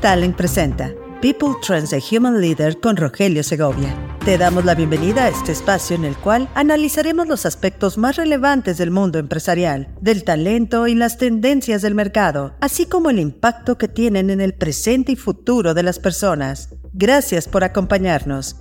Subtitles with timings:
[0.00, 3.94] Talent presenta People Trends the Human Leader con Rogelio Segovia.
[4.24, 8.78] Te damos la bienvenida a este espacio en el cual analizaremos los aspectos más relevantes
[8.78, 13.88] del mundo empresarial, del talento y las tendencias del mercado, así como el impacto que
[13.88, 16.70] tienen en el presente y futuro de las personas.
[16.94, 18.56] Gracias por acompañarnos.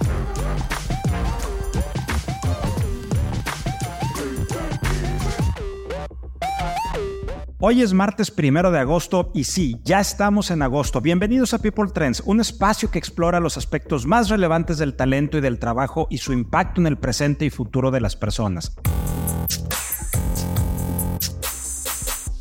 [7.61, 11.01] Hoy es martes primero de agosto y sí, ya estamos en agosto.
[11.01, 15.41] Bienvenidos a People Trends, un espacio que explora los aspectos más relevantes del talento y
[15.41, 18.77] del trabajo y su impacto en el presente y futuro de las personas.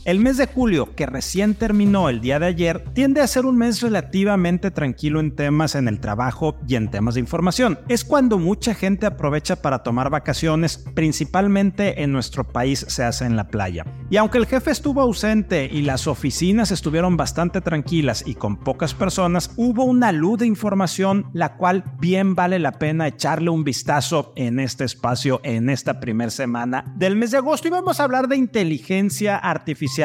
[0.09, 3.59] El mes de julio, que recién terminó el día de ayer, tiende a ser un
[3.59, 7.79] mes relativamente tranquilo en temas en el trabajo y en temas de información.
[7.91, 13.37] Es cuando mucha gente aprovecha para tomar vacaciones, principalmente en nuestro país se hace en
[13.37, 13.85] la playa.
[14.09, 18.95] Y aunque el jefe estuvo ausente y las oficinas estuvieron bastante tranquilas y con pocas
[18.95, 24.33] personas, hubo una luz de información la cual bien vale la pena echarle un vistazo
[24.37, 28.27] en este espacio en esta primera semana del mes de agosto y vamos a hablar
[28.27, 29.98] de inteligencia artificial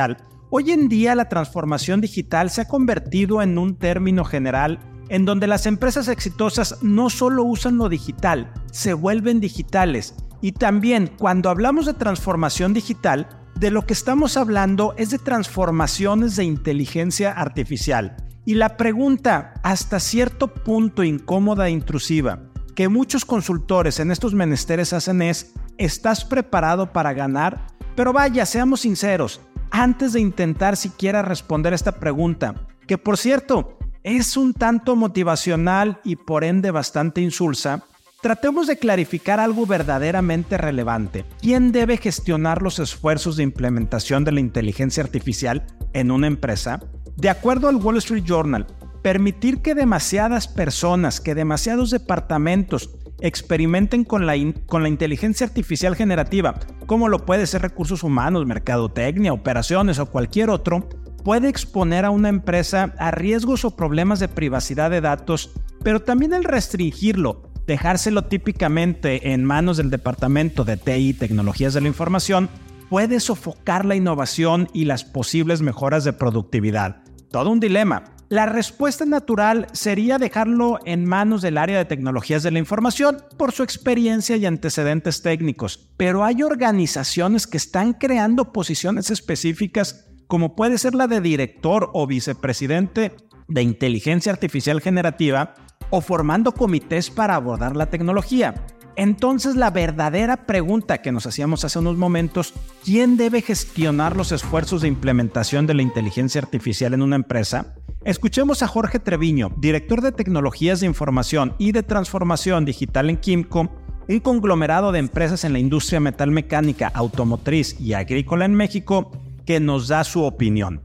[0.50, 5.46] Hoy en día la transformación digital se ha convertido en un término general en donde
[5.46, 10.16] las empresas exitosas no solo usan lo digital, se vuelven digitales.
[10.42, 13.28] Y también cuando hablamos de transformación digital,
[13.60, 18.16] de lo que estamos hablando es de transformaciones de inteligencia artificial.
[18.46, 24.92] Y la pregunta, hasta cierto punto incómoda e intrusiva, que muchos consultores en estos menesteres
[24.92, 27.68] hacen es, ¿estás preparado para ganar?
[27.96, 29.40] Pero vaya, seamos sinceros,
[29.74, 32.54] antes de intentar siquiera responder esta pregunta,
[32.88, 37.84] que por cierto es un tanto motivacional y por ende bastante insulsa,
[38.22, 41.26] tratemos de clarificar algo verdaderamente relevante.
[41.42, 46.80] ¿Quién debe gestionar los esfuerzos de implementación de la inteligencia artificial en una empresa?
[47.18, 48.68] De acuerdo al Wall Street Journal,
[49.02, 52.92] permitir que demasiadas personas, que demasiados departamentos
[53.24, 60.08] experimenten con la, inteligencia artificial generativa, como lo puede ser recursos humanos, mercadotecnia, operaciones o
[60.08, 60.90] cualquier otro,
[61.24, 65.52] puede exponer a una empresa a riesgos o problemas de privacidad de datos,
[65.84, 71.88] pero también el restringirlo, dejárselo típicamente en manos del Departamento de TI Tecnologías de la
[71.88, 72.50] Información,
[72.90, 77.04] puede sofocar la innovación y las posibles mejoras de productividad.
[77.32, 82.50] Todo un dilema, la respuesta natural sería dejarlo en manos del área de tecnologías de
[82.50, 89.12] la información por su experiencia y antecedentes técnicos, pero hay organizaciones que están creando posiciones
[89.12, 93.16] específicas como puede ser la de director o vicepresidente
[93.48, 95.54] de inteligencia artificial generativa
[95.92, 98.56] o formando comités para abordar la tecnología.
[98.96, 104.82] Entonces la verdadera pregunta que nos hacíamos hace unos momentos, ¿quién debe gestionar los esfuerzos
[104.82, 107.76] de implementación de la inteligencia artificial en una empresa?
[108.06, 113.72] Escuchemos a Jorge Treviño, director de tecnologías de información y de transformación digital en Kimco,
[114.08, 119.12] un conglomerado de empresas en la industria metalmecánica, automotriz y agrícola en México,
[119.46, 120.82] que nos da su opinión.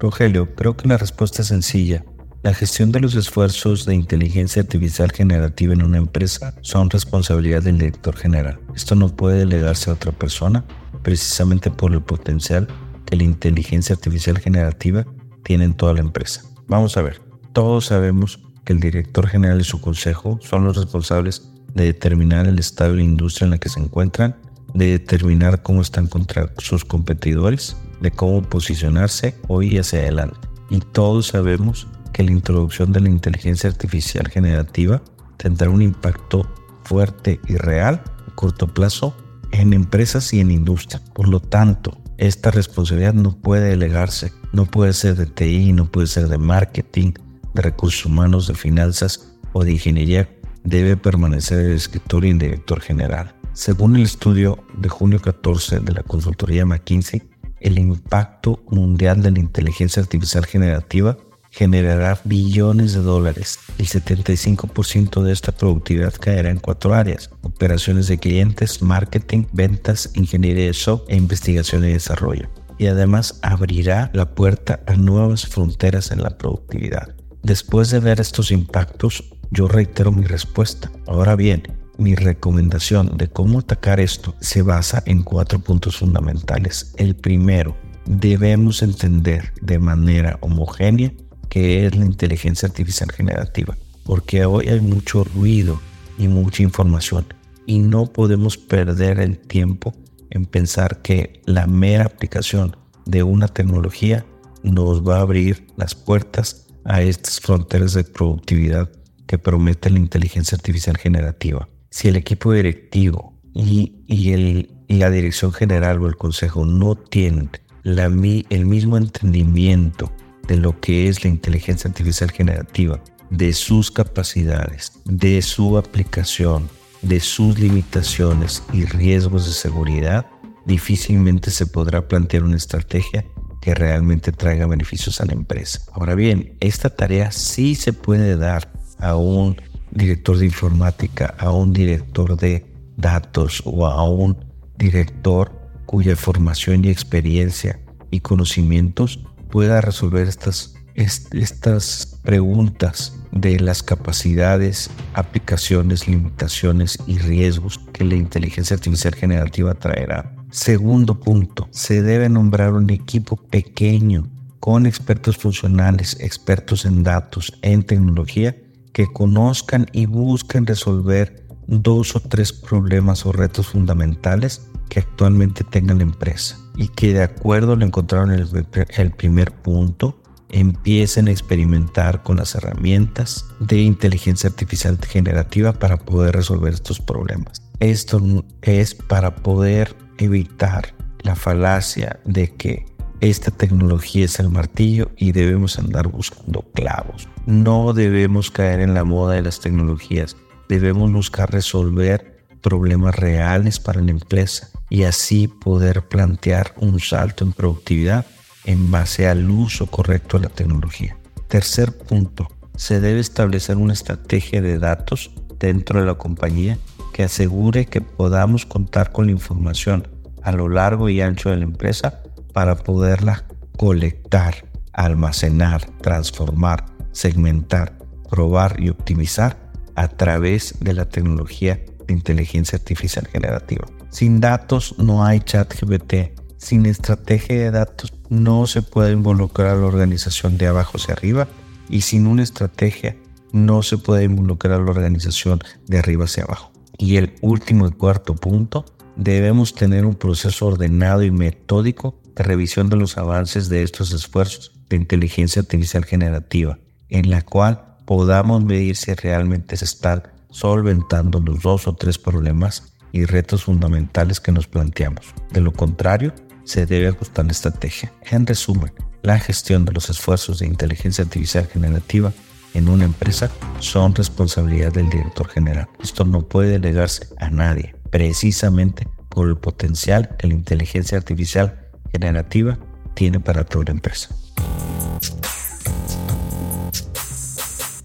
[0.00, 2.04] Rogelio, creo que la respuesta es sencilla.
[2.44, 7.78] La gestión de los esfuerzos de inteligencia artificial generativa en una empresa son responsabilidad del
[7.78, 8.60] director general.
[8.76, 10.64] Esto no puede delegarse a otra persona,
[11.02, 12.68] precisamente por el potencial
[13.06, 15.04] que la inteligencia artificial generativa
[15.42, 16.44] tiene en toda la empresa.
[16.68, 17.20] Vamos a ver,
[17.52, 22.60] todos sabemos que el director general y su consejo son los responsables de determinar el
[22.60, 24.36] estado de la industria en la que se encuentran,
[24.74, 30.38] de determinar cómo están contra sus competidores, de cómo posicionarse hoy hacia adelante.
[30.70, 31.88] Y todos sabemos
[32.18, 35.00] que la introducción de la inteligencia artificial generativa
[35.36, 36.52] tendrá un impacto
[36.82, 39.16] fuerte y real a corto plazo
[39.52, 41.00] en empresas y en industria.
[41.14, 46.08] Por lo tanto, esta responsabilidad no puede delegarse, no puede ser de TI, no puede
[46.08, 47.12] ser de marketing,
[47.54, 50.28] de recursos humanos, de finanzas o de ingeniería.
[50.64, 53.32] Debe permanecer el escritorio y el director general.
[53.52, 57.22] Según el estudio de junio 14 de la consultoría McKinsey,
[57.60, 61.16] el impacto mundial de la inteligencia artificial generativa
[61.50, 63.58] generará billones de dólares.
[63.78, 67.30] El 75% de esta productividad caerá en cuatro áreas.
[67.42, 72.48] Operaciones de clientes, marketing, ventas, ingeniería de software e investigación y desarrollo.
[72.78, 77.14] Y además abrirá la puerta a nuevas fronteras en la productividad.
[77.42, 80.90] Después de ver estos impactos, yo reitero mi respuesta.
[81.06, 81.62] Ahora bien,
[81.96, 86.94] mi recomendación de cómo atacar esto se basa en cuatro puntos fundamentales.
[86.96, 91.12] El primero, debemos entender de manera homogénea
[91.48, 95.80] que es la inteligencia artificial generativa, porque hoy hay mucho ruido
[96.18, 97.26] y mucha información
[97.68, 99.94] y no podemos perder el tiempo
[100.30, 102.74] en pensar que la mera aplicación
[103.04, 104.24] de una tecnología
[104.62, 108.90] nos va a abrir las puertas a estas fronteras de productividad
[109.26, 111.68] que promete la inteligencia artificial generativa.
[111.90, 117.50] Si el equipo directivo y, el, la dirección general o el consejo no tienen
[117.82, 120.10] la, el mismo entendimiento
[120.48, 123.00] de lo que es la inteligencia artificial generativa,
[123.30, 126.68] de sus capacidades, de su aplicación,
[127.02, 130.26] de sus limitaciones y riesgos de seguridad,
[130.64, 133.24] difícilmente se podrá plantear una estrategia
[133.60, 135.80] que realmente traiga beneficios a la empresa.
[135.92, 139.60] Ahora bien, esta tarea sí se puede dar a un
[139.90, 142.66] director de informática, a un director de
[142.96, 144.44] datos o a un
[144.76, 145.52] director
[145.86, 147.80] cuya formación y experiencia
[148.10, 158.04] y conocimientos pueda resolver estas, estas preguntas de las capacidades, aplicaciones, limitaciones y riesgos que
[158.04, 160.34] la inteligencia artificial generativa traerá.
[160.50, 164.28] Segundo punto, se debe nombrar un equipo pequeño
[164.60, 168.56] con expertos funcionales, expertos en datos, en tecnología,
[168.92, 175.94] que conozcan y busquen resolver dos o tres problemas o retos fundamentales que actualmente tenga
[175.94, 178.48] la empresa y que de acuerdo lo encontraron el,
[178.96, 186.36] el primer punto, empiecen a experimentar con las herramientas de inteligencia artificial generativa para poder
[186.36, 187.60] resolver estos problemas.
[187.80, 188.22] Esto
[188.62, 192.86] es para poder evitar la falacia de que
[193.20, 197.28] esta tecnología es el martillo y debemos andar buscando clavos.
[197.44, 200.36] No debemos caer en la moda de las tecnologías.
[200.68, 207.52] Debemos buscar resolver problemas reales para la empresa y así poder plantear un salto en
[207.52, 208.26] productividad
[208.64, 211.16] en base al uso correcto de la tecnología.
[211.48, 216.78] Tercer punto, se debe establecer una estrategia de datos dentro de la compañía
[217.12, 220.06] que asegure que podamos contar con la información
[220.42, 223.44] a lo largo y ancho de la empresa para poderla
[223.76, 227.98] colectar, almacenar, transformar, segmentar,
[228.30, 229.56] probar y optimizar
[229.94, 233.86] a través de la tecnología de inteligencia artificial generativa.
[234.10, 236.38] Sin datos no hay chat GBT.
[236.56, 241.46] Sin estrategia de datos no se puede involucrar a la organización de abajo hacia arriba
[241.88, 243.16] y sin una estrategia
[243.52, 246.72] no se puede involucrar a la organización de arriba hacia abajo.
[246.96, 248.84] Y el último y cuarto punto,
[249.16, 254.72] debemos tener un proceso ordenado y metódico de revisión de los avances de estos esfuerzos
[254.88, 256.78] de inteligencia artificial generativa,
[257.08, 262.97] en la cual podamos medir si realmente se están solventando los dos o tres problemas
[263.12, 265.34] y retos fundamentales que nos planteamos.
[265.50, 266.34] De lo contrario,
[266.64, 268.12] se debe ajustar la estrategia.
[268.30, 272.32] En resumen, la gestión de los esfuerzos de inteligencia artificial generativa
[272.74, 273.50] en una empresa
[273.80, 275.88] son responsabilidad del director general.
[276.02, 282.78] Esto no puede delegarse a nadie, precisamente por el potencial que la inteligencia artificial generativa
[283.14, 284.34] tiene para toda la empresa.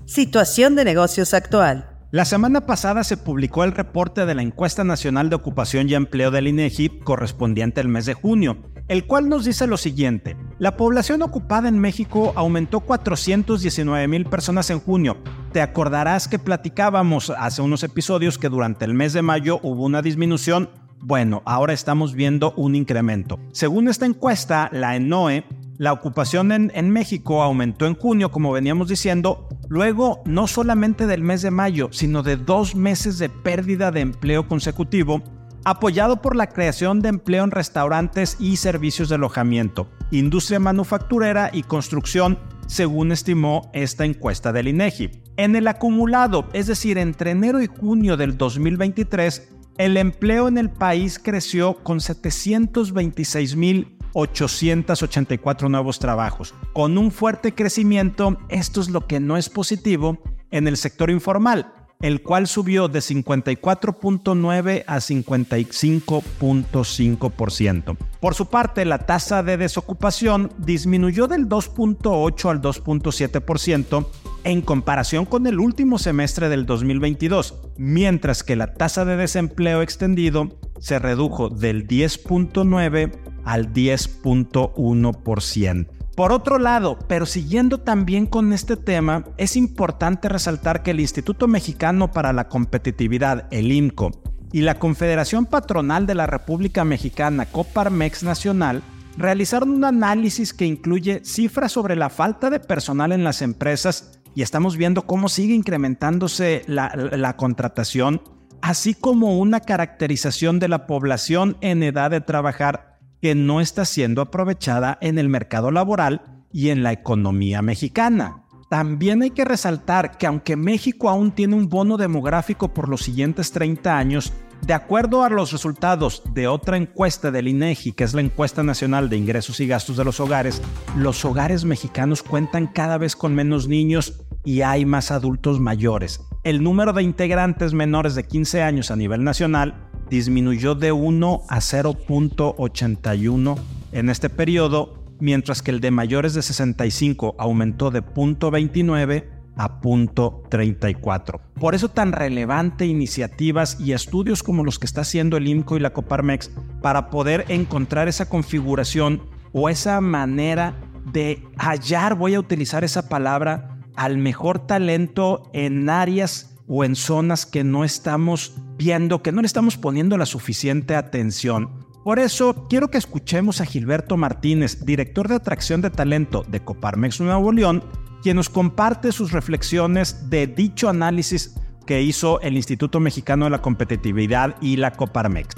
[0.05, 1.92] Situación de negocios actual.
[2.13, 6.29] La semana pasada se publicó el reporte de la Encuesta Nacional de Ocupación y Empleo
[6.29, 8.57] del INEGI correspondiente al mes de junio,
[8.87, 10.37] el cual nos dice lo siguiente.
[10.59, 15.17] La población ocupada en México aumentó 419 mil personas en junio.
[15.53, 20.03] Te acordarás que platicábamos hace unos episodios que durante el mes de mayo hubo una
[20.03, 20.69] disminución.
[20.99, 23.39] Bueno, ahora estamos viendo un incremento.
[23.53, 25.45] Según esta encuesta, la ENOE
[25.77, 31.41] la ocupación en, México aumentó en junio, como veníamos diciendo, luego no solamente del mes
[31.41, 35.23] de mayo, sino de dos meses de pérdida de empleo consecutivo,
[35.65, 41.63] apoyado por la creación de empleo en restaurantes y servicios de alojamiento, industria manufacturera y
[41.63, 42.37] construcción,
[42.67, 45.23] según estimó esta encuesta del INEGI.
[45.37, 50.69] En el acumulado, es decir, entre enero y junio del 2023, el empleo en el
[50.69, 56.53] país creció con 726 mil 884 nuevos trabajos.
[56.73, 60.19] Con un fuerte crecimiento, esto es lo que no es positivo
[60.51, 61.73] en el sector informal,
[62.03, 67.97] el cual subió de 54.9 a 55.5%.
[68.19, 74.05] Por su parte, la tasa de desocupación disminuyó del 2.8 al 2.7%
[74.43, 80.49] en comparación con el último semestre del 2022, mientras que la tasa de desempleo extendido
[80.79, 83.13] se redujo del 10.9
[83.45, 86.02] al 10.1%.
[86.15, 91.47] Por otro lado, pero siguiendo también con este tema, es importante resaltar que el Instituto
[91.47, 94.11] Mexicano para la Competitividad, el INCO,
[94.51, 98.83] y la Confederación Patronal de la República Mexicana, Coparmex Nacional,
[99.17, 104.43] realizaron un análisis que incluye cifras sobre la falta de personal en las empresas y
[104.43, 108.21] estamos viendo cómo sigue incrementándose la, la contratación,
[108.61, 112.92] así como una caracterización de la población en edad de trabajar
[113.23, 118.43] que no está siendo aprovechada en el mercado laboral y en la economía mexicana.
[118.69, 123.53] también hay que resaltar que aunque México aún tiene un bono demográfico por los siguientes
[123.53, 124.33] 30 años,
[124.67, 129.09] de acuerdo a los resultados de otra encuesta del INEGI, que es la encuesta nacional
[129.09, 130.61] de ingresos y gastos de los hogares,
[130.97, 136.19] los hogares mexicanos cuentan cada vez con menos niños y hay más adultos mayores.
[136.43, 141.57] El número de integrantes menores de 15 años a nivel nacional disminuyó de 1 a
[141.57, 143.57] 0.81
[143.91, 151.39] en este periodo mientras que el de mayores de 65 aumentó de 0.29 a 0.34.
[151.59, 155.79] Por eso tan relevante iniciativas y estudios como los que está haciendo el IMCO y
[155.79, 159.21] la Coparmex para poder encontrar esa configuración
[159.53, 160.75] o esa manera
[161.11, 167.45] de hallar, voy a utilizar esa palabra, al mejor talento en áreas o en zonas
[167.45, 171.85] que no estamos viendo, que no le estamos poniendo la suficiente atención.
[172.03, 177.21] Por eso quiero que escuchemos a Gilberto Martínez, director de atracción de talento de Coparmex
[177.21, 177.83] Nuevo León,
[178.21, 183.61] quien nos comparte sus reflexiones de dicho análisis que hizo el Instituto Mexicano de la
[183.61, 185.55] Competitividad y la Coparmex.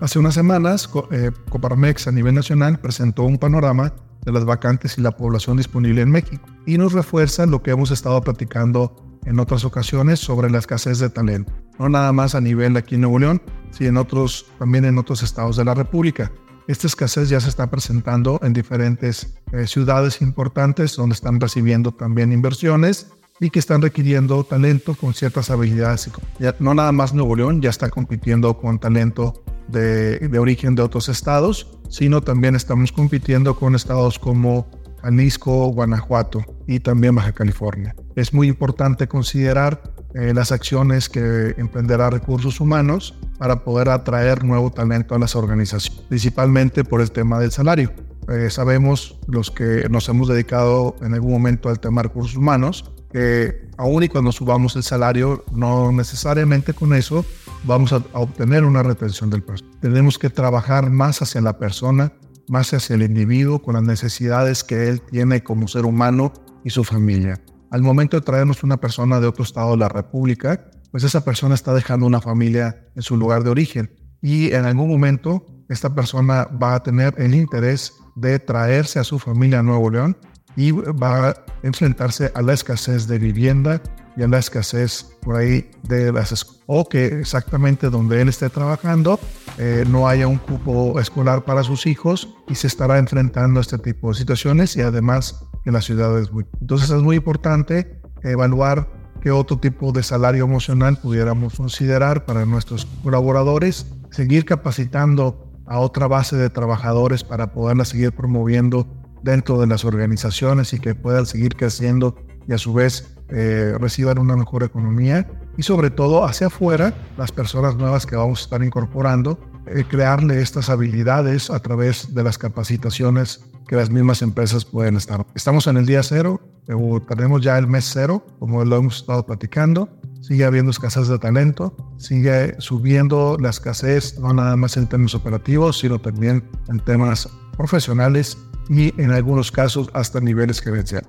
[0.00, 3.94] Hace unas semanas, eh, Coparmex a nivel nacional presentó un panorama
[4.24, 7.90] de las vacantes y la población disponible en México y nos refuerza lo que hemos
[7.90, 12.76] estado platicando en otras ocasiones sobre la escasez de talento, no nada más a nivel
[12.76, 16.30] aquí en Nuevo León, sino en otros, también en otros estados de la República.
[16.66, 22.32] Esta escasez ya se está presentando en diferentes eh, ciudades importantes donde están recibiendo también
[22.32, 26.10] inversiones y que están requiriendo talento con ciertas habilidades.
[26.38, 30.82] Ya, no nada más Nuevo León ya está compitiendo con talento de, de origen de
[30.82, 34.66] otros estados, sino también estamos compitiendo con estados como
[35.02, 37.94] Jalisco, Guanajuato y también Baja California.
[38.16, 39.82] Es muy importante considerar
[40.14, 46.04] eh, las acciones que emprenderá recursos humanos para poder atraer nuevo talento a las organizaciones,
[46.08, 47.92] principalmente por el tema del salario.
[48.28, 52.90] Eh, sabemos los que nos hemos dedicado en algún momento al tema de recursos humanos
[53.12, 57.24] que aún y cuando subamos el salario, no necesariamente con eso
[57.64, 59.78] vamos a, a obtener una retención del personal.
[59.80, 62.12] Tenemos que trabajar más hacia la persona
[62.48, 66.32] más hacia el individuo con las necesidades que él tiene como ser humano
[66.64, 67.40] y su familia.
[67.74, 71.56] Al momento de traernos una persona de otro estado de la República, pues esa persona
[71.56, 73.90] está dejando una familia en su lugar de origen.
[74.22, 79.18] Y en algún momento esta persona va a tener el interés de traerse a su
[79.18, 80.16] familia a Nuevo León
[80.54, 83.82] y va a enfrentarse a la escasez de vivienda
[84.16, 89.18] y a la escasez por ahí de las o que exactamente donde él esté trabajando
[89.58, 93.78] eh, no haya un cupo escolar para sus hijos y se estará enfrentando a este
[93.78, 98.88] tipo de situaciones y además que la ciudad es muy entonces es muy importante evaluar
[99.20, 106.06] qué otro tipo de salario emocional pudiéramos considerar para nuestros colaboradores seguir capacitando a otra
[106.06, 108.86] base de trabajadores para poderla seguir promoviendo
[109.22, 112.14] dentro de las organizaciones y que puedan seguir creciendo
[112.46, 115.26] y a su vez eh, reciban una mejor economía.
[115.56, 120.42] Y sobre todo hacia afuera, las personas nuevas que vamos a estar incorporando, eh, crearle
[120.42, 125.26] estas habilidades a través de las capacitaciones que las mismas empresas pueden estar.
[125.34, 129.24] Estamos en el día cero, o tenemos ya el mes cero, como lo hemos estado
[129.26, 129.88] platicando.
[130.20, 135.78] Sigue habiendo escasez de talento, sigue subiendo la escasez, no nada más en términos operativos,
[135.78, 138.38] sino también en temas profesionales
[138.70, 141.08] y en algunos casos hasta niveles gerenciales.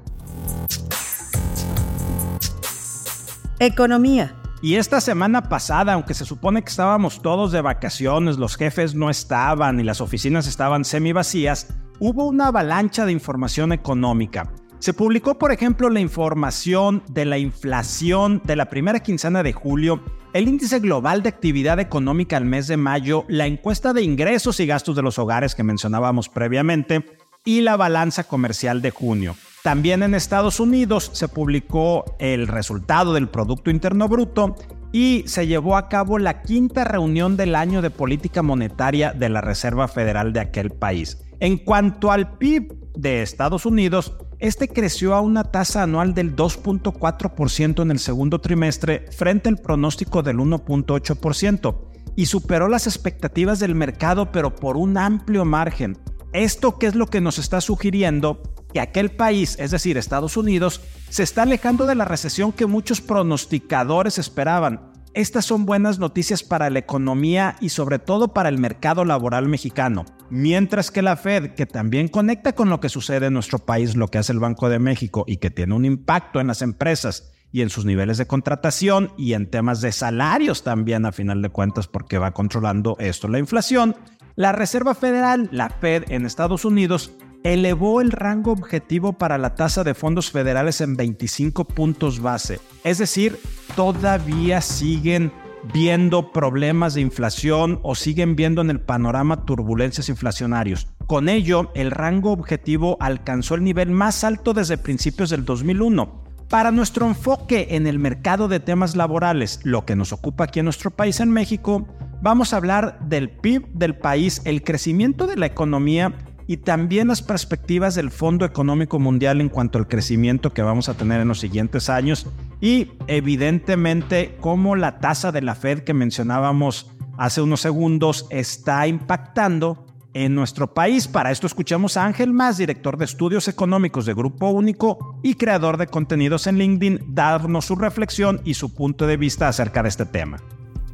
[3.60, 4.36] Economía.
[4.66, 9.12] Y esta semana pasada, aunque se supone que estábamos todos de vacaciones, los jefes no
[9.12, 11.68] estaban y las oficinas estaban semi vacías,
[12.00, 14.52] hubo una avalancha de información económica.
[14.80, 20.04] Se publicó, por ejemplo, la información de la inflación de la primera quincena de julio,
[20.34, 24.66] el índice global de actividad económica al mes de mayo, la encuesta de ingresos y
[24.66, 27.06] gastos de los hogares que mencionábamos previamente
[27.46, 29.36] y la balanza comercial de junio.
[29.66, 34.56] También en Estados Unidos se publicó el resultado del Producto Interno Bruto
[34.92, 39.42] y se llevó a cabo la quinta reunión del año de política monetaria de la
[39.42, 41.18] Reserva Federal de aquel país.
[41.40, 47.82] En cuanto al PIB de Estados Unidos, este creció a una tasa anual del 2.4%
[47.82, 51.76] en el segundo trimestre frente al pronóstico del 1.8%
[52.16, 55.98] y superó las expectativas del mercado pero por un amplio margen.
[56.34, 58.44] ¿Esto qué es lo que nos está sugiriendo?
[58.76, 63.00] Que aquel país, es decir, Estados Unidos, se está alejando de la recesión que muchos
[63.00, 64.92] pronosticadores esperaban.
[65.14, 70.04] Estas son buenas noticias para la economía y sobre todo para el mercado laboral mexicano.
[70.30, 74.10] Mientras que la Fed, que también conecta con lo que sucede en nuestro país, lo
[74.10, 77.62] que hace el Banco de México y que tiene un impacto en las empresas y
[77.62, 81.88] en sus niveles de contratación y en temas de salarios también a final de cuentas
[81.88, 83.96] porque va controlando esto la inflación,
[84.36, 87.14] la Reserva Federal, la Fed en Estados Unidos,
[87.46, 92.60] elevó el rango objetivo para la tasa de fondos federales en 25 puntos base.
[92.84, 93.40] Es decir,
[93.76, 95.32] todavía siguen
[95.72, 100.88] viendo problemas de inflación o siguen viendo en el panorama turbulencias inflacionarios.
[101.06, 106.24] Con ello, el rango objetivo alcanzó el nivel más alto desde principios del 2001.
[106.50, 110.66] Para nuestro enfoque en el mercado de temas laborales, lo que nos ocupa aquí en
[110.66, 111.88] nuestro país, en México,
[112.24, 116.14] vamos a hablar del PIB del país, el crecimiento de la economía
[116.48, 120.94] y también las perspectivas del Fondo Económico Mundial en cuanto al crecimiento que vamos a
[120.96, 122.28] tener en los siguientes años
[122.62, 129.86] y evidentemente cómo la tasa de la Fed que mencionábamos hace unos segundos está impactando
[130.14, 131.08] en nuestro país.
[131.08, 135.78] Para esto escuchamos a Ángel Más, director de estudios económicos de Grupo Único y creador
[135.78, 140.06] de contenidos en LinkedIn, darnos su reflexión y su punto de vista acerca de este
[140.06, 140.38] tema.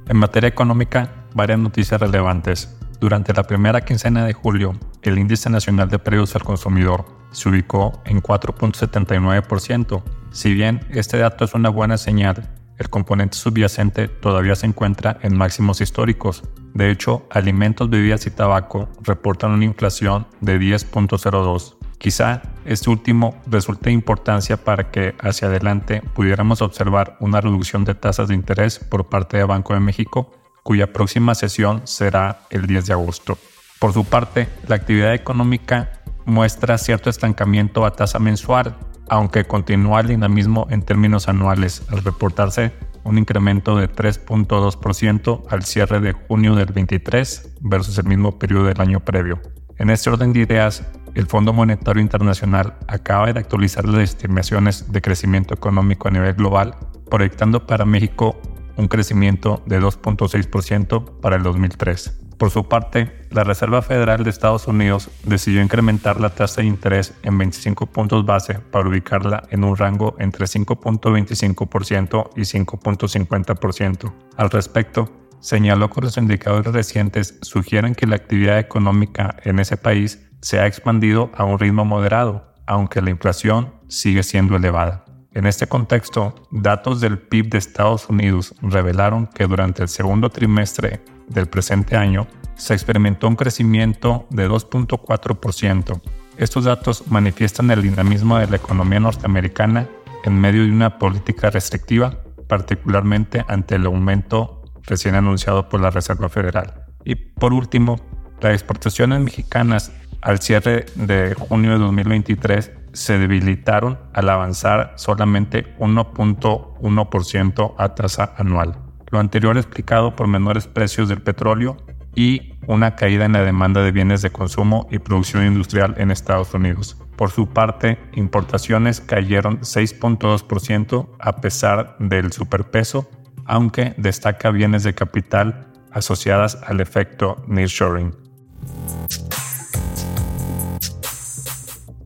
[0.07, 2.75] En materia económica, varias noticias relevantes.
[3.01, 7.99] Durante la primera quincena de julio, el índice nacional de precios al consumidor se ubicó
[8.05, 10.03] en 4.79%.
[10.29, 15.35] Si bien este dato es una buena señal, el componente subyacente todavía se encuentra en
[15.35, 16.43] máximos históricos.
[16.75, 21.77] De hecho, alimentos, bebidas y tabaco reportan una inflación de 10.02.
[21.97, 27.95] Quizá este último resulte de importancia para que hacia adelante pudiéramos observar una reducción de
[27.95, 30.31] tasas de interés por parte de Banco de México
[30.63, 33.37] cuya próxima sesión será el 10 de agosto.
[33.79, 38.77] Por su parte, la actividad económica muestra cierto estancamiento a tasa mensual,
[39.09, 42.71] aunque continúa el dinamismo en términos anuales, al reportarse
[43.03, 48.79] un incremento de 3.2% al cierre de junio del 23 versus el mismo periodo del
[48.79, 49.41] año previo.
[49.77, 50.83] En este orden de ideas,
[51.15, 56.75] el Fondo Monetario Internacional acaba de actualizar las estimaciones de crecimiento económico a nivel global,
[57.09, 58.39] proyectando para México
[58.81, 62.17] un crecimiento de 2.6% para el 2003.
[62.37, 67.13] Por su parte, la Reserva Federal de Estados Unidos decidió incrementar la tasa de interés
[67.21, 74.13] en 25 puntos base para ubicarla en un rango entre 5.25% y 5.50%.
[74.37, 80.27] Al respecto, señaló que los indicadores recientes sugieren que la actividad económica en ese país
[80.41, 85.05] se ha expandido a un ritmo moderado, aunque la inflación sigue siendo elevada.
[85.33, 90.99] En este contexto, datos del PIB de Estados Unidos revelaron que durante el segundo trimestre
[91.29, 96.01] del presente año se experimentó un crecimiento de 2.4%.
[96.35, 99.87] Estos datos manifiestan el dinamismo de la economía norteamericana
[100.25, 106.27] en medio de una política restrictiva, particularmente ante el aumento recién anunciado por la Reserva
[106.27, 106.87] Federal.
[107.05, 108.01] Y por último,
[108.41, 117.75] las exportaciones mexicanas al cierre de junio de 2023 se debilitaron al avanzar solamente 1.1%
[117.77, 118.77] a tasa anual.
[119.09, 121.77] Lo anterior explicado por menores precios del petróleo
[122.15, 126.53] y una caída en la demanda de bienes de consumo y producción industrial en Estados
[126.53, 126.97] Unidos.
[127.15, 133.09] Por su parte, importaciones cayeron 6.2% a pesar del superpeso,
[133.45, 138.15] aunque destaca bienes de capital asociadas al efecto nearshoring.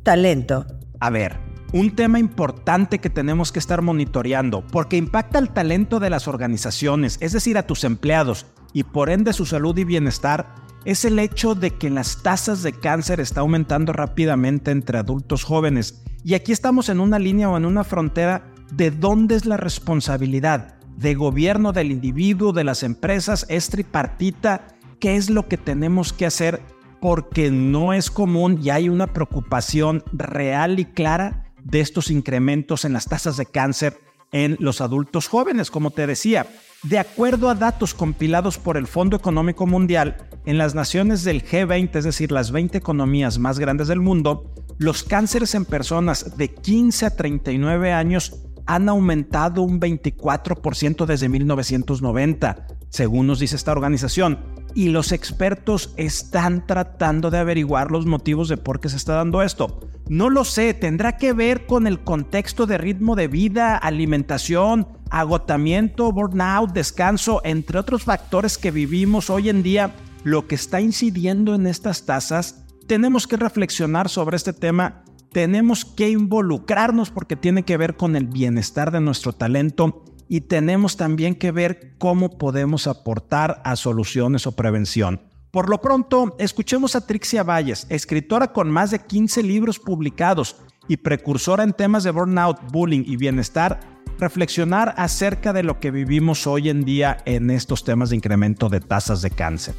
[0.03, 0.74] Talento.
[0.99, 1.39] A ver,
[1.73, 7.17] un tema importante que tenemos que estar monitoreando, porque impacta el talento de las organizaciones,
[7.19, 10.55] es decir, a tus empleados, y por ende su salud y bienestar,
[10.85, 16.03] es el hecho de que las tasas de cáncer está aumentando rápidamente entre adultos jóvenes.
[16.23, 20.75] Y aquí estamos en una línea o en una frontera de dónde es la responsabilidad,
[20.95, 24.67] de gobierno del individuo, de las empresas, es tripartita,
[24.99, 26.61] qué es lo que tenemos que hacer
[27.05, 32.93] porque no es común y hay una preocupación real y clara de estos incrementos en
[32.93, 33.99] las tasas de cáncer
[34.31, 36.47] en los adultos jóvenes, como te decía.
[36.81, 41.95] De acuerdo a datos compilados por el Fondo Económico Mundial, en las naciones del G20,
[41.95, 47.05] es decir, las 20 economías más grandes del mundo, los cánceres en personas de 15
[47.05, 48.33] a 39 años
[48.65, 56.67] han aumentado un 24% desde 1990, según nos dice esta organización y los expertos están
[56.67, 59.79] tratando de averiguar los motivos de por qué se está dando esto.
[60.09, 66.11] No lo sé, tendrá que ver con el contexto de ritmo de vida, alimentación, agotamiento,
[66.11, 71.67] burnout, descanso, entre otros factores que vivimos hoy en día, lo que está incidiendo en
[71.67, 72.65] estas tasas.
[72.85, 78.27] Tenemos que reflexionar sobre este tema, tenemos que involucrarnos porque tiene que ver con el
[78.27, 84.55] bienestar de nuestro talento y tenemos también que ver cómo podemos aportar a soluciones o
[84.55, 85.21] prevención.
[85.51, 90.57] Por lo pronto, escuchemos a Trixia Valles, escritora con más de 15 libros publicados
[90.87, 93.79] y precursora en temas de burnout, bullying y bienestar,
[94.19, 98.81] reflexionar acerca de lo que vivimos hoy en día en estos temas de incremento de
[98.81, 99.75] tasas de cáncer.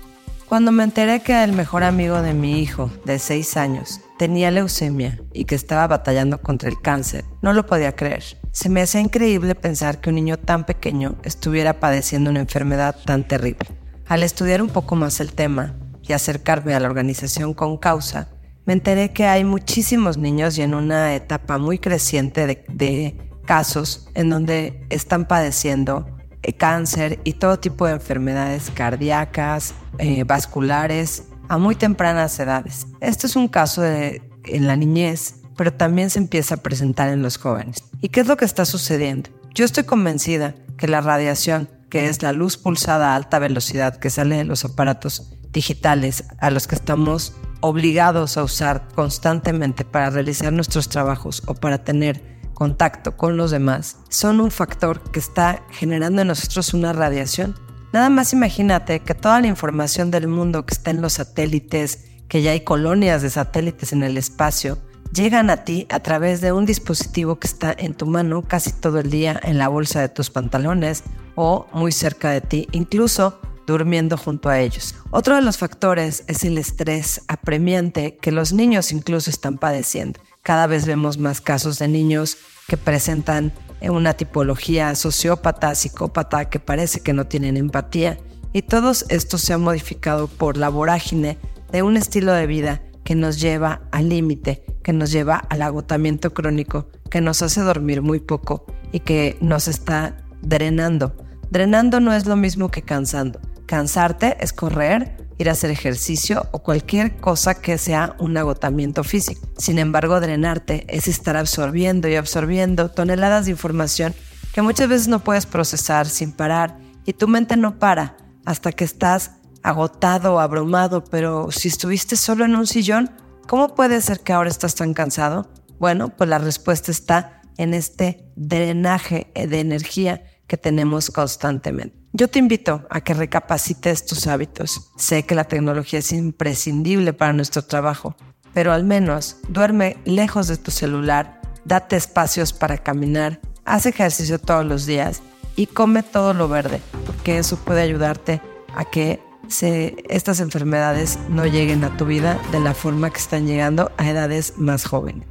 [0.48, 5.20] Cuando me enteré que el mejor amigo de mi hijo, de 6 años, tenía leucemia
[5.32, 8.24] y que estaba batallando contra el cáncer, no lo podía creer.
[8.56, 13.28] Se me hacía increíble pensar que un niño tan pequeño estuviera padeciendo una enfermedad tan
[13.28, 13.68] terrible.
[14.06, 18.30] Al estudiar un poco más el tema y acercarme a la organización con causa,
[18.64, 23.14] me enteré que hay muchísimos niños y en una etapa muy creciente de,
[23.44, 26.06] casos en donde están padeciendo
[26.42, 32.86] eh, cáncer y todo tipo de enfermedades cardíacas, eh, vasculares, a muy tempranas edades.
[33.02, 37.38] Esto es un caso en la niñez, pero también se empieza a presentar en los
[37.38, 37.84] jóvenes.
[38.00, 39.30] ¿Y qué es lo que está sucediendo?
[39.54, 44.10] Yo estoy convencida que la radiación, que es la luz pulsada a alta velocidad que
[44.10, 50.52] sale de los aparatos digitales a los que estamos obligados a usar constantemente para realizar
[50.52, 56.22] nuestros trabajos o para tener contacto con los demás, son un factor que está generando
[56.22, 57.54] en nosotros una radiación
[57.96, 62.42] Nada más imagínate que toda la información del mundo que está en los satélites, que
[62.42, 64.76] ya hay colonias de satélites en el espacio,
[65.12, 69.00] llegan a ti a través de un dispositivo que está en tu mano casi todo
[69.00, 71.02] el día en la bolsa de tus pantalones
[71.34, 74.94] o muy cerca de ti, incluso durmiendo junto a ellos.
[75.10, 80.20] Otro de los factores es el estrés apremiante que los niños incluso están padeciendo.
[80.42, 82.38] Cada vez vemos más casos de niños
[82.68, 88.18] que presentan en una tipología sociópata, psicópata, que parece que no tienen empatía.
[88.52, 91.36] Y todos estos se han modificado por la vorágine
[91.72, 96.34] de un estilo de vida que nos lleva al límite, que nos lleva al agotamiento
[96.34, 101.16] crónico, que nos hace dormir muy poco y que nos está drenando.
[101.48, 103.40] Drenando no es lo mismo que cansando.
[103.64, 109.46] Cansarte es correr, ir a hacer ejercicio o cualquier cosa que sea un agotamiento físico.
[109.56, 114.16] Sin embargo, drenarte es estar absorbiendo y absorbiendo toneladas de información
[114.52, 118.82] que muchas veces no puedes procesar sin parar y tu mente no para hasta que
[118.82, 119.30] estás
[119.66, 123.10] agotado abrumado, pero si estuviste solo en un sillón,
[123.48, 125.50] ¿cómo puede ser que ahora estás tan cansado?
[125.80, 131.96] Bueno, pues la respuesta está en este drenaje de energía que tenemos constantemente.
[132.12, 134.92] Yo te invito a que recapacites tus hábitos.
[134.96, 138.14] Sé que la tecnología es imprescindible para nuestro trabajo,
[138.54, 144.64] pero al menos duerme lejos de tu celular, date espacios para caminar, haz ejercicio todos
[144.64, 145.22] los días
[145.56, 148.40] y come todo lo verde, porque eso puede ayudarte
[148.76, 153.90] a que estas enfermedades no lleguen a tu vida de la forma que están llegando
[153.96, 155.26] a edades más jóvenes.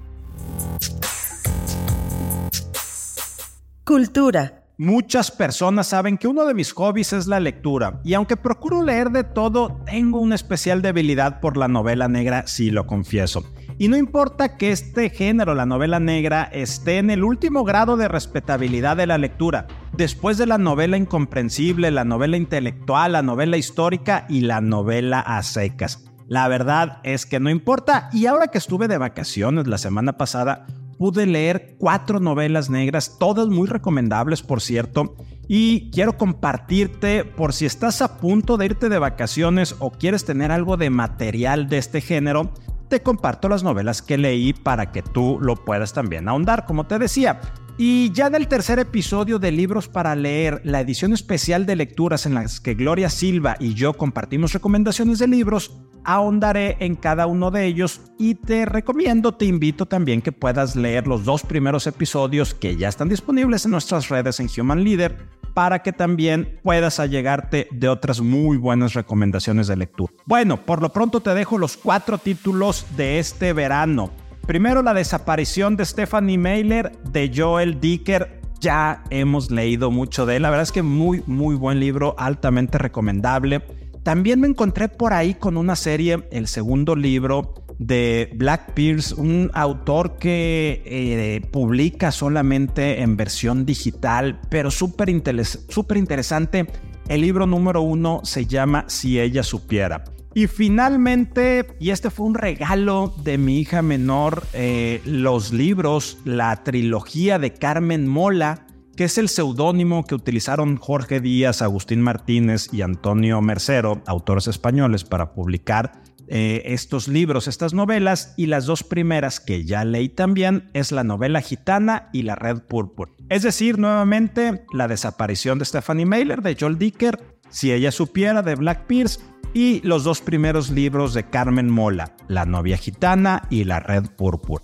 [3.84, 8.84] Cultura Muchas personas saben que uno de mis hobbies es la lectura, y aunque procuro
[8.84, 13.46] leer de todo, tengo una especial debilidad por la novela negra, si lo confieso.
[13.78, 18.10] Y no importa que este género, la novela negra, esté en el último grado de
[18.10, 19.68] respetabilidad de la lectura,
[19.98, 25.42] después de la novela incomprensible, la novela intelectual, la novela histórica y la novela a
[25.44, 26.06] secas.
[26.28, 30.66] La verdad es que no importa, y ahora que estuve de vacaciones la semana pasada,
[30.98, 35.16] pude leer cuatro novelas negras, todas muy recomendables por cierto,
[35.48, 40.52] y quiero compartirte por si estás a punto de irte de vacaciones o quieres tener
[40.52, 42.52] algo de material de este género,
[42.88, 46.98] te comparto las novelas que leí para que tú lo puedas también ahondar, como te
[46.98, 47.40] decía.
[47.78, 52.26] Y ya en el tercer episodio de Libros para Leer, la edición especial de lecturas
[52.26, 57.52] en las que Gloria Silva y yo compartimos recomendaciones de libros, ahondaré en cada uno
[57.52, 62.54] de ellos y te recomiendo, te invito también que puedas leer los dos primeros episodios
[62.54, 67.68] que ya están disponibles en nuestras redes en Human Leader para que también puedas allegarte
[67.72, 70.14] de otras muy buenas recomendaciones de lectura.
[70.26, 74.12] Bueno, por lo pronto te dejo los cuatro títulos de este verano.
[74.46, 78.42] Primero, la desaparición de Stephanie Mailer de Joel Dicker.
[78.60, 80.44] Ya hemos leído mucho de él.
[80.44, 83.64] La verdad es que muy, muy buen libro, altamente recomendable.
[84.04, 89.50] También me encontré por ahí con una serie, el segundo libro de Black Pierce, un
[89.54, 96.68] autor que eh, publica solamente en versión digital, pero súper interesante.
[97.08, 100.04] El libro número uno se llama Si ella supiera.
[100.38, 106.62] Y finalmente, y este fue un regalo de mi hija menor, eh, los libros, la
[106.66, 108.68] trilogía de Carmen Mola,
[108.98, 115.06] que es el seudónimo que utilizaron Jorge Díaz, Agustín Martínez y Antonio Mercero, autores españoles,
[115.06, 120.70] para publicar eh, estos libros, estas novelas, y las dos primeras que ya leí también
[120.74, 123.14] es la novela gitana y la red púrpura.
[123.30, 128.56] Es decir, nuevamente, la desaparición de Stephanie Mailer de Joel Dicker, si ella supiera de
[128.56, 129.22] Black Pierce,
[129.56, 134.64] y los dos primeros libros de Carmen Mola, La novia gitana y La red púrpura.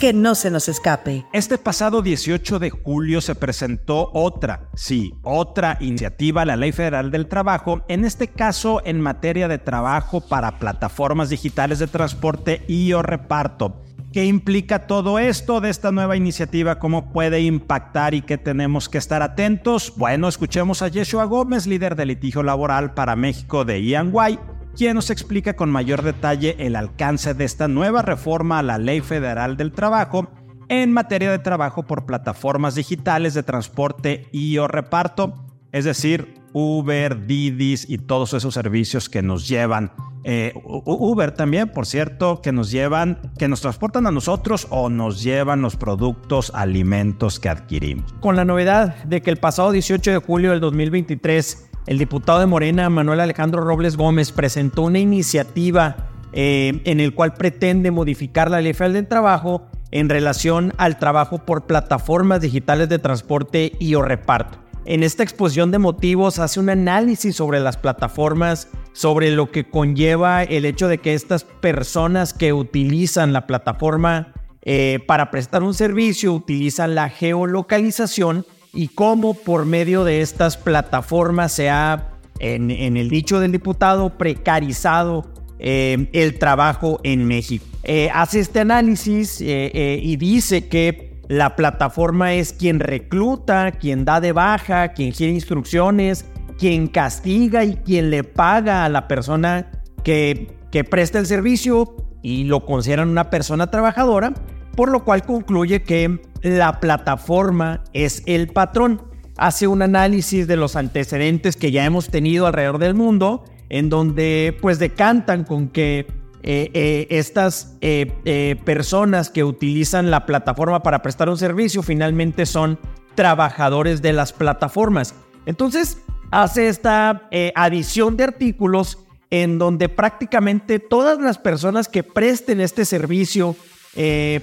[0.00, 1.24] que no se nos escape.
[1.32, 7.26] Este pasado 18 de julio se presentó otra, sí, otra iniciativa, la Ley Federal del
[7.26, 13.02] Trabajo, en este caso en materia de trabajo para plataformas digitales de transporte y o
[13.02, 13.83] reparto.
[14.14, 16.78] ¿Qué implica todo esto de esta nueva iniciativa?
[16.78, 19.92] ¿Cómo puede impactar y qué tenemos que estar atentos?
[19.96, 24.38] Bueno, escuchemos a Yeshua Gómez, líder de litigio laboral para México de EY,
[24.76, 29.00] quien nos explica con mayor detalle el alcance de esta nueva reforma a la Ley
[29.00, 30.30] Federal del Trabajo
[30.68, 37.26] en materia de trabajo por plataformas digitales de transporte y o reparto, es decir, Uber,
[37.26, 39.90] Didis y todos esos servicios que nos llevan
[40.26, 45.22] eh, Uber también, por cierto, que nos llevan, que nos transportan a nosotros o nos
[45.22, 48.10] llevan los productos, alimentos que adquirimos.
[48.20, 52.46] Con la novedad de que el pasado 18 de julio del 2023, el diputado de
[52.46, 55.96] Morena, Manuel Alejandro Robles Gómez, presentó una iniciativa
[56.32, 61.38] eh, en el cual pretende modificar la ley federal del trabajo en relación al trabajo
[61.38, 64.58] por plataformas digitales de transporte y o reparto.
[64.86, 70.44] En esta exposición de motivos hace un análisis sobre las plataformas, sobre lo que conlleva
[70.44, 76.32] el hecho de que estas personas que utilizan la plataforma eh, para prestar un servicio
[76.32, 83.40] utilizan la geolocalización y cómo por medio de estas plataformas se ha, en, el dicho
[83.40, 85.26] del diputado, precarizado
[85.58, 87.66] eh, el trabajo en México.
[87.82, 94.32] Eh, hace este análisis y dice que la plataforma es quien recluta, quien da de
[94.32, 96.26] baja, quien quiere instrucciones,
[96.58, 99.70] quien castiga y quien le paga a la persona
[100.02, 104.32] que, que presta el servicio y lo consideran una persona trabajadora,
[104.74, 109.02] por lo cual concluye que la plataforma es el patrón.
[109.36, 114.56] Hace un análisis de los antecedentes que ya hemos tenido alrededor del mundo, en donde
[114.60, 116.06] pues decantan con que
[116.42, 122.78] eh, eh, estas eh, personas que utilizan la plataforma para prestar un servicio finalmente son
[123.14, 125.14] trabajadores de las plataformas.
[125.46, 125.98] Entonces
[126.30, 128.98] hace esta adición de artículos
[129.30, 133.56] en donde prácticamente todas las personas que presten este servicio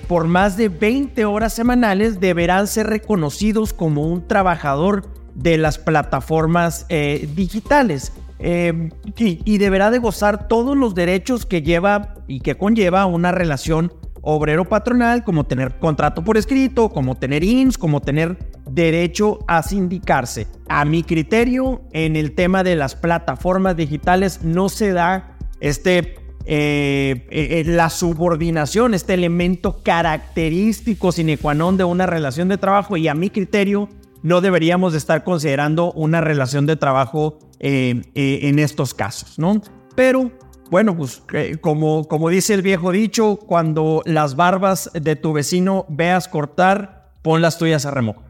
[0.08, 6.86] por más de 20 horas semanales deberán ser reconocidos como un trabajador de las plataformas
[6.90, 8.14] digitales.
[8.44, 13.94] Em, y, deberá de gozar todos los derechos que lleva y que conlleva una relación
[14.22, 18.38] obrero-patronal, como tener contrato por escrito, como tener INS, como tener
[18.70, 20.48] derecho a sindicarse.
[20.70, 27.28] A mi criterio, en el tema de las plataformas digitales no se da este, eh,
[27.30, 33.08] eh, la subordinación, este elemento característico sine qua non de una relación de trabajo y
[33.08, 33.90] a mi criterio
[34.24, 39.62] no deberíamos de estar considerando una relación de trabajo eh, eh, en estos casos, ¿no?
[39.96, 40.32] Pero
[40.72, 45.86] bueno, pues eh, como, como dice el viejo dicho, cuando las barbas de tu vecino
[45.90, 48.24] veas cortar, pon las tuyas a remojo.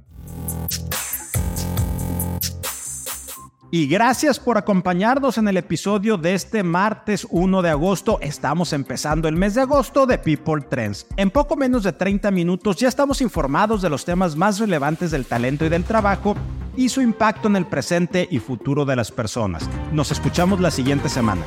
[3.74, 8.18] Y gracias por acompañarnos en el episodio de este martes 1 de agosto.
[8.22, 11.06] Estamos empezando el mes de agosto de People Trends.
[11.16, 15.26] En poco menos de 30 minutos ya estamos informados de los temas más relevantes del
[15.26, 16.36] talento y del trabajo
[16.76, 19.70] y su impacto en el presente y futuro de las personas.
[19.94, 21.44] Nos escuchamos la siguiente semana.